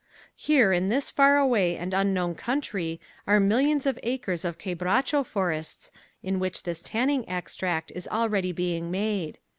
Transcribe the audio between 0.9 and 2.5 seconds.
far away and unknown